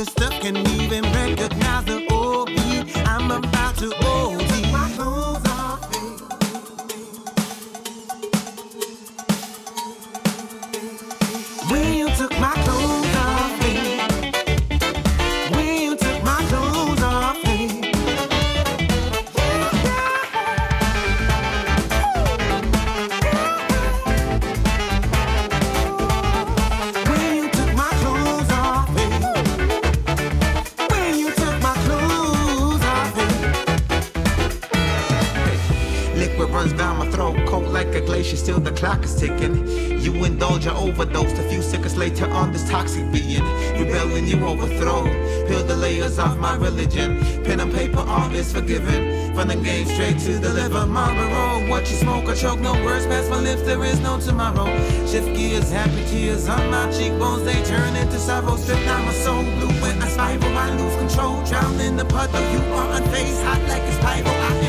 stuck, 0.05 0.31
can't 0.41 0.57
even 0.69 1.03
recognize 1.03 1.85
the 1.85 1.98
clock 38.79 39.03
is 39.03 39.13
ticking. 39.19 39.67
You 39.99 40.13
indulge 40.23 40.63
your 40.63 40.75
overdose, 40.75 41.37
a 41.37 41.43
few 41.49 41.61
seconds 41.61 41.97
later 41.97 42.29
on 42.29 42.53
this 42.53 42.67
toxic 42.69 43.11
being. 43.11 43.43
Rebelling, 43.77 44.25
you 44.25 44.37
overthrow. 44.45 45.03
Peel 45.47 45.63
the 45.65 45.75
layers 45.75 46.17
off 46.17 46.37
my 46.37 46.55
religion. 46.55 47.19
Pen 47.43 47.59
and 47.59 47.73
paper, 47.73 47.99
all 47.99 48.33
is 48.33 48.53
forgiven. 48.53 49.35
From 49.35 49.49
the 49.49 49.57
game 49.57 49.85
straight 49.85 50.17
to 50.19 50.39
the 50.39 50.53
liver, 50.53 50.85
Marlboro. 50.85 51.69
What 51.69 51.89
you 51.91 51.97
smoke 51.97 52.29
or 52.29 52.35
choke, 52.35 52.61
no 52.61 52.73
words 52.85 53.05
past 53.05 53.29
my 53.29 53.39
lips, 53.41 53.63
there 53.63 53.83
is 53.83 53.99
no 53.99 54.17
tomorrow. 54.17 54.67
Shift 55.05 55.35
gears, 55.35 55.69
happy 55.71 56.05
tears 56.05 56.47
on 56.47 56.71
my 56.71 56.89
cheekbones, 56.89 57.43
they 57.43 57.61
turn 57.65 57.97
into 57.97 58.17
sorrow. 58.17 58.55
Strip 58.55 58.79
down 58.85 59.05
my 59.05 59.13
soul 59.13 59.43
blue 59.43 59.75
when 59.81 60.01
I 60.01 60.07
spiral, 60.07 60.57
I 60.57 60.69
lose 60.77 60.95
control. 60.95 61.43
Drown 61.43 61.79
in 61.81 61.97
the 61.97 62.05
puddle, 62.05 62.41
you 62.53 62.61
are 62.79 62.99
unfazed, 62.99 63.43
hot 63.43 63.61
like 63.67 63.83
a 63.83 63.91
spiral. 63.99 64.39
I 64.49 64.68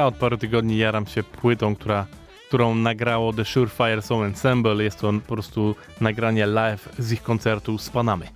ja 0.00 0.06
od 0.06 0.14
paru 0.14 0.36
tygodni 0.36 0.78
jaram 0.78 1.06
się 1.06 1.22
płytą, 1.22 1.76
która, 1.76 2.06
którą 2.48 2.74
nagrało 2.74 3.32
The 3.32 3.44
Surefire 3.44 4.02
Soul 4.02 4.24
Ensemble. 4.24 4.84
Jest 4.84 5.00
to 5.00 5.12
po 5.12 5.34
prostu 5.34 5.74
nagranie 6.00 6.46
live 6.46 6.88
z 6.98 7.12
ich 7.12 7.22
koncertu 7.22 7.78
z 7.78 7.90
Panamy. 7.90 8.28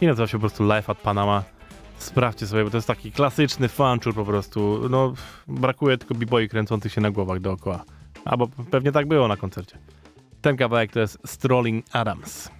I 0.00 0.06
nazywa 0.06 0.26
się 0.26 0.32
po 0.32 0.40
prostu 0.40 0.64
Live 0.64 0.90
at 0.90 0.98
Panama. 0.98 1.42
Sprawdźcie 1.98 2.46
sobie, 2.46 2.64
bo 2.64 2.70
to 2.70 2.76
jest 2.76 2.86
taki 2.86 3.12
klasyczny 3.12 3.68
fanczur 3.68 4.14
po 4.14 4.24
prostu. 4.24 4.88
No, 4.90 5.14
brakuje 5.48 5.98
tylko 5.98 6.14
b-boy 6.14 6.48
kręcących 6.48 6.92
się 6.92 7.00
na 7.00 7.10
głowach 7.10 7.40
dookoła. 7.40 7.84
Albo 8.24 8.48
pewnie 8.70 8.92
tak 8.92 9.08
było 9.08 9.28
na 9.28 9.36
koncercie. 9.36 9.78
Ten 10.40 10.56
kawałek 10.56 10.92
to 10.92 11.00
jest 11.00 11.18
Strolling 11.26 11.84
Adams. 11.92 12.50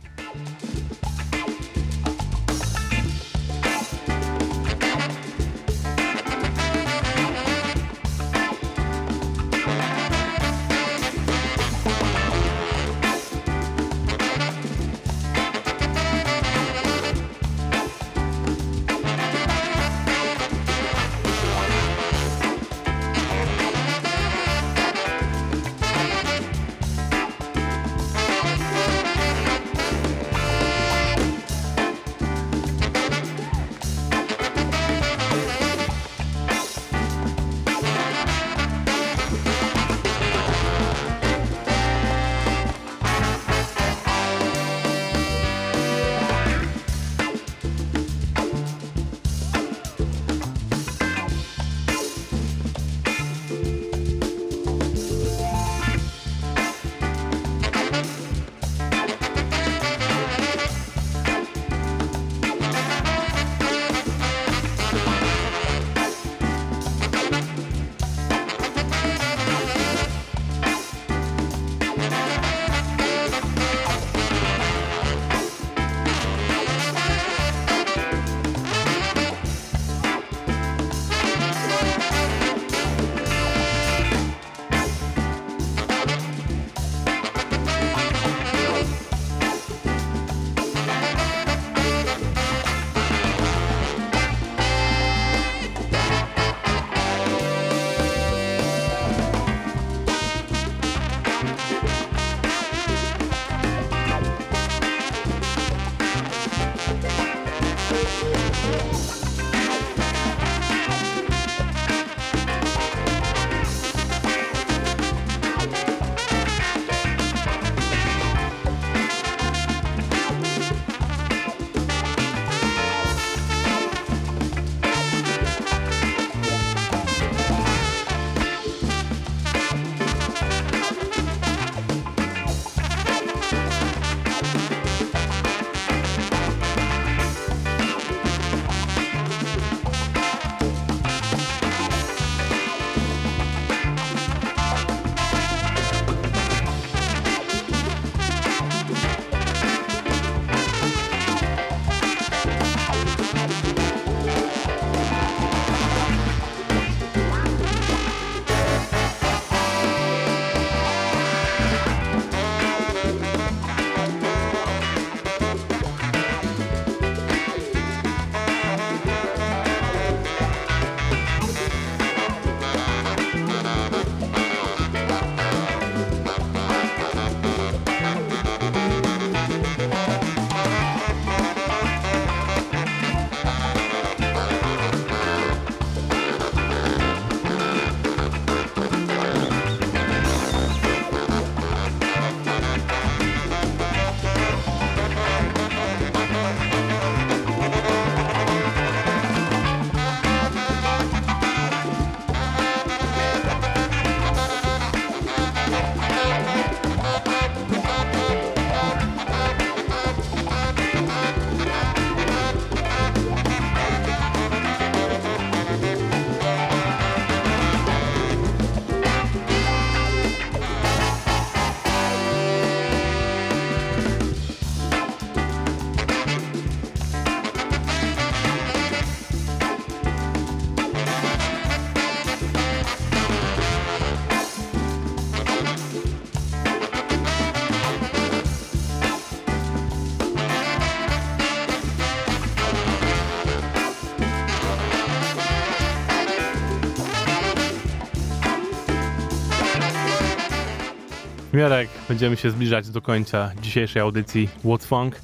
Jarek, 251.59 251.89
będziemy 252.09 252.37
się 252.37 252.51
zbliżać 252.51 252.91
do 252.91 253.03
końca 253.03 253.51
dzisiejszej 253.63 254.03
audycji 254.03 254.49
What 254.59 254.85
Funk 254.85 255.17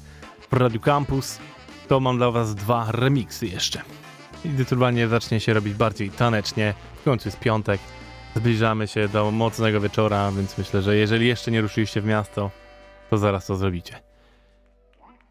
w 0.49 0.53
Radio 0.53 0.79
Campus. 0.79 1.39
To 1.87 1.99
mam 1.99 2.17
dla 2.17 2.31
Was 2.31 2.55
dwa 2.55 2.91
remixy 2.91 3.47
jeszcze. 3.47 3.81
I 4.45 4.49
Disturbanie 4.49 5.07
zacznie 5.07 5.39
się 5.39 5.53
robić 5.53 5.73
bardziej 5.73 6.09
tanecznie. 6.09 6.73
W 6.95 7.03
końcu 7.03 7.27
jest 7.27 7.39
piątek. 7.39 7.81
Zbliżamy 8.35 8.87
się 8.87 9.07
do 9.07 9.31
mocnego 9.31 9.81
wieczora, 9.81 10.31
więc 10.31 10.57
myślę, 10.57 10.81
że 10.81 10.95
jeżeli 10.95 11.27
jeszcze 11.27 11.51
nie 11.51 11.61
ruszyliście 11.61 12.01
w 12.01 12.05
miasto, 12.05 12.51
to 13.09 13.17
zaraz 13.17 13.45
to 13.45 13.55
zrobicie. 13.55 13.99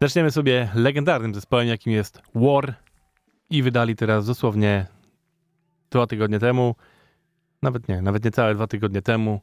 Zaczniemy 0.01 0.31
sobie 0.31 0.69
legendarnym 0.75 1.35
zespołem, 1.35 1.67
jakim 1.67 1.93
jest 1.93 2.21
War. 2.35 2.73
I 3.49 3.63
wydali 3.63 3.95
teraz 3.95 4.25
dosłownie 4.25 4.85
dwa 5.89 6.07
tygodnie 6.07 6.39
temu, 6.39 6.75
nawet 7.61 7.87
nie, 7.87 8.01
nawet 8.01 8.25
nie 8.25 8.31
całe 8.31 8.55
dwa 8.55 8.67
tygodnie 8.67 9.01
temu, 9.01 9.41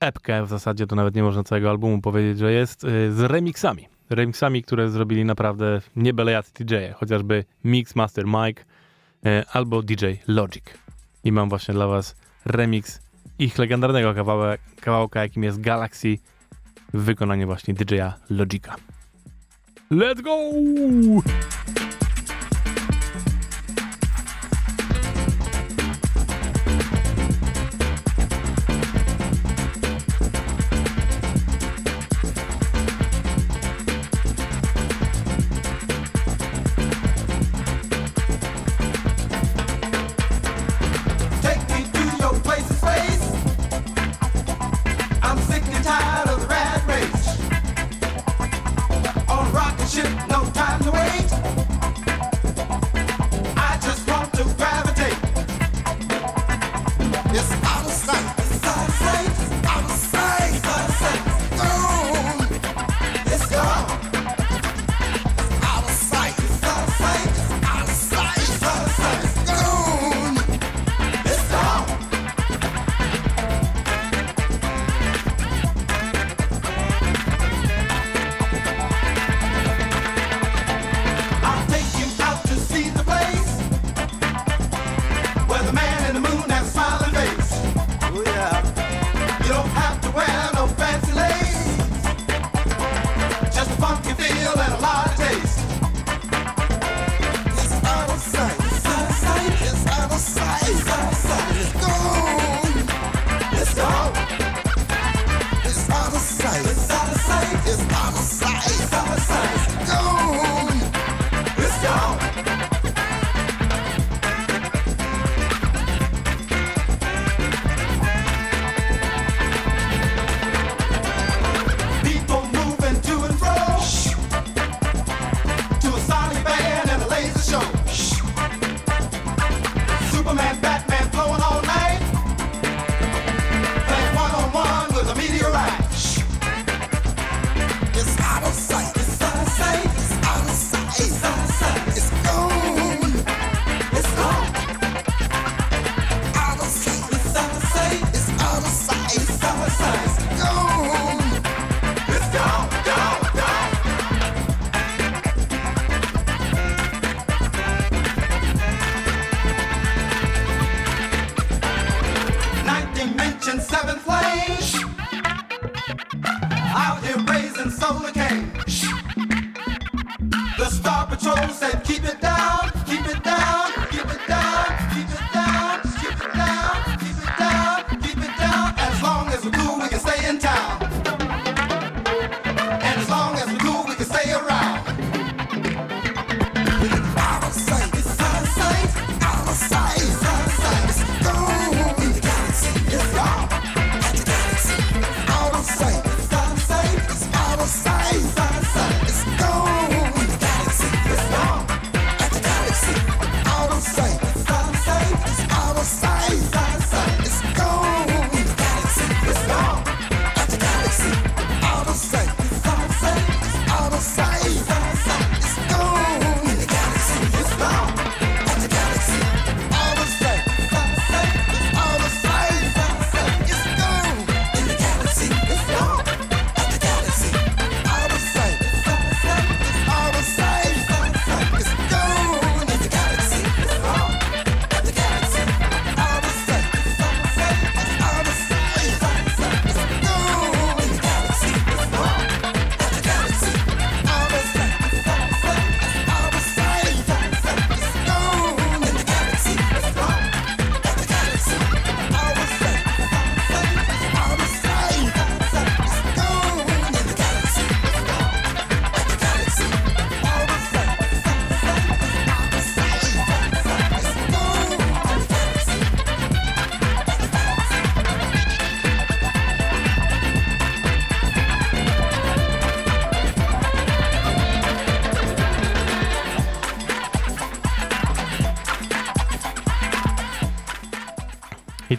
epkę 0.00 0.44
w 0.44 0.48
zasadzie, 0.48 0.86
to 0.86 0.96
nawet 0.96 1.14
nie 1.14 1.22
można 1.22 1.44
całego 1.44 1.70
albumu 1.70 2.00
powiedzieć, 2.00 2.38
że 2.38 2.52
jest, 2.52 2.84
y, 2.84 3.12
z 3.12 3.20
remixami. 3.20 3.88
Remixami, 4.10 4.62
które 4.62 4.90
zrobili 4.90 5.24
naprawdę 5.24 5.80
nie 5.96 6.12
jacy 6.26 6.64
dj 6.64 6.74
-e, 6.74 6.92
chociażby 6.92 7.44
Mix 7.64 7.96
Master 7.96 8.26
Mike 8.26 8.62
y, 8.62 9.44
albo 9.52 9.82
DJ 9.82 10.06
Logic. 10.28 10.64
I 11.24 11.32
mam 11.32 11.48
właśnie 11.48 11.74
dla 11.74 11.86
was 11.86 12.16
remix 12.44 13.00
ich 13.38 13.58
legendarnego 13.58 14.14
kawałek, 14.14 14.60
kawałka, 14.80 15.22
jakim 15.22 15.44
jest 15.44 15.60
Galaxy 15.60 16.18
w 16.94 17.02
wykonaniu 17.02 17.46
właśnie 17.46 17.74
DJ-a 17.74 18.14
Logica. 18.30 18.76
Let's 19.90 20.22
go! 20.22 20.30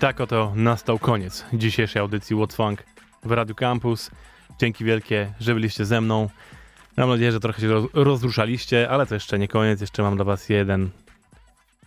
Tak 0.02 0.22
oto 0.22 0.52
nastał 0.56 1.00
koniec 1.00 1.46
dzisiejszej 1.54 2.00
audycji 2.00 2.36
What's 2.36 2.56
Funk 2.56 2.84
w 3.24 3.32
Radio 3.32 3.56
Campus. 3.56 4.12
Dzięki 4.60 4.86
wielkie, 4.86 5.34
że 5.40 5.54
byliście 5.54 5.86
ze 5.86 6.02
mną. 6.02 6.30
Mam 6.98 7.10
nadzieję, 7.10 7.32
że 7.32 7.40
trochę 7.40 7.62
się 7.62 7.68
roz- 7.68 7.90
rozruszaliście, 7.94 8.90
ale 8.90 9.06
to 9.06 9.14
jeszcze 9.14 9.40
nie 9.40 9.48
koniec. 9.48 9.82
Jeszcze 9.82 10.04
mam 10.04 10.16
dla 10.16 10.26
was 10.26 10.50
jeden 10.50 10.90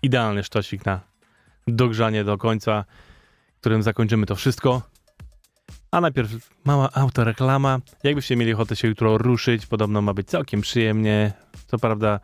idealny 0.03 0.45
sztosik 0.45 0.87
na 0.87 1.01
dogrzanie 1.67 2.25
do 2.25 2.39
końca. 2.39 2.85
którym 3.61 3.83
zakończymy 3.83 4.27
to 4.27 4.37
wszystko. 4.37 4.83
A 5.91 6.01
najpierw 6.01 6.51
mała 6.65 6.89
autoreklama. 6.93 7.79
Jakbyście 8.05 8.37
mieli 8.37 8.55
ochotę 8.55 8.77
się 8.77 8.89
jutro 8.89 9.19
ruszyć, 9.19 9.67
podobno 9.67 10.03
ma 10.03 10.15
być 10.15 10.29
całkiem 10.29 10.61
przyjemnie. 10.61 11.33
Co 11.67 11.79
prawda 11.79 12.21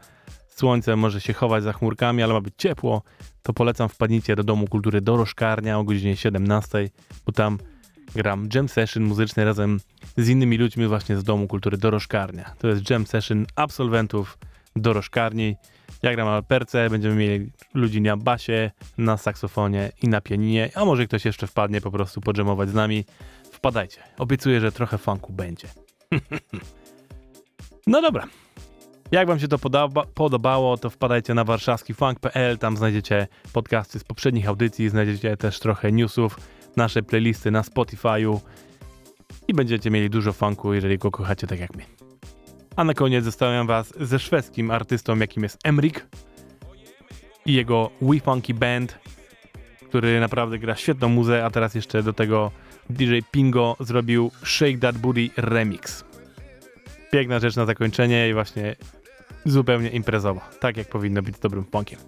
słońce 0.61 0.97
może 0.97 1.21
się 1.21 1.33
chować 1.33 1.63
za 1.63 1.73
chmurkami, 1.73 2.23
ale 2.23 2.33
ma 2.33 2.41
być 2.41 2.55
ciepło. 2.59 3.03
To 3.43 3.53
polecam 3.53 3.89
wpadnijcie 3.89 4.37
do 4.37 4.45
Domu 4.45 4.67
Kultury 4.67 5.01
Dorożkarnia 5.01 5.79
o 5.79 5.85
godzinie 5.85 6.17
17, 6.17 6.91
bo 7.27 7.33
tam 7.33 7.59
gram 8.15 8.49
jam 8.55 8.69
session 8.69 9.03
muzyczny 9.03 9.45
razem 9.45 9.81
z 10.17 10.29
innymi 10.29 10.59
ludźmi 10.59 10.87
właśnie 10.87 11.17
z 11.17 11.25
Domu 11.25 11.49
Kultury 11.49 11.77
Dorożkarnia. 11.77 12.55
To 12.59 12.69
jest 12.69 12.91
jam 12.91 13.07
session 13.07 13.47
absolwentów 13.57 14.39
Dorożkarni. 14.77 15.57
Ja 16.03 16.13
gram 16.15 16.29
na 16.29 16.35
alperce, 16.35 16.91
będziemy 16.91 17.15
mieli 17.15 17.51
ludzi 17.75 18.01
na 18.01 18.17
basie, 18.17 18.71
na 18.99 19.17
saksofonie 19.17 19.93
i 20.03 20.09
na 20.09 20.21
pianinie, 20.21 20.71
a 20.75 20.85
może 20.85 21.07
ktoś 21.07 21.25
jeszcze 21.25 21.47
wpadnie 21.47 21.81
po 21.81 21.91
prostu 21.91 22.21
podżemować 22.21 22.69
z 22.69 22.75
nami. 22.75 23.05
Wpadajcie. 23.53 24.01
Obiecuję, 24.19 24.61
że 24.61 24.73
trochę 24.73 24.99
funku 24.99 25.33
będzie. 25.33 25.69
no 27.87 28.03
dobra. 28.03 28.27
Jak 29.13 29.29
wam 29.29 29.39
się 29.39 29.49
to 29.49 29.59
podoba, 29.59 30.07
podobało, 30.15 30.77
to 30.77 30.91
wpadajcie 30.91 31.35
na 31.35 31.45
warszawskifunk.pl, 31.45 32.59
tam 32.59 32.77
znajdziecie 32.77 33.27
podcasty 33.53 33.99
z 33.99 34.05
poprzednich 34.05 34.49
audycji, 34.49 34.89
znajdziecie 34.89 35.37
też 35.37 35.59
trochę 35.59 35.93
newsów, 35.93 36.37
nasze 36.77 37.03
playlisty 37.03 37.51
na 37.51 37.63
Spotify'u 37.63 38.41
i 39.49 39.55
będziecie 39.55 39.91
mieli 39.91 40.11
dużo 40.11 40.33
funku, 40.33 40.75
jeżeli 40.75 40.99
go 40.99 41.11
kochacie 41.11 41.47
tak 41.47 41.61
jak 41.61 41.77
my. 41.77 41.83
A 42.77 42.85
na 42.85 42.95
koniec 42.95 43.25
zostawiam 43.25 43.67
was 43.67 43.93
ze 44.01 44.19
szwedzkim 44.19 44.71
artystą, 44.71 45.19
jakim 45.19 45.43
jest 45.43 45.59
Emrik 45.65 46.07
i 47.47 47.55
jego 47.55 47.91
We 48.01 48.21
Funky 48.21 48.55
Band, 48.55 48.99
który 49.89 50.21
naprawdę 50.21 50.59
gra 50.59 50.77
świetną 50.77 51.09
muzę, 51.09 51.45
a 51.45 51.51
teraz 51.51 51.75
jeszcze 51.75 52.03
do 52.03 52.13
tego 52.13 52.51
DJ 52.91 53.19
Pingo 53.31 53.77
zrobił 53.81 54.31
Shake 54.45 54.79
That 54.79 54.99
Booty 54.99 55.31
Remix. 55.37 56.05
Piękna 57.13 57.39
rzecz 57.39 57.57
na 57.57 57.67
zakończenie 57.67 58.29
i 58.29 58.33
właśnie 58.33 58.77
zupełnie 59.45 59.91
imprezowo, 59.91 60.41
tak 60.61 60.77
jak 60.77 60.89
powinno 60.89 61.23
być 61.23 61.37
z 61.37 61.41
dobrym 61.41 61.65
punkiem. 61.65 61.99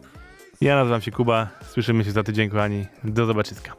Ja 0.61 0.77
nazywam 0.77 1.01
się 1.01 1.11
Kuba, 1.11 1.49
słyszymy 1.67 2.05
się 2.05 2.11
za 2.11 2.23
tydzień 2.23 2.51
kochani, 2.51 2.87
do 3.05 3.27
zobaczyska. 3.27 3.73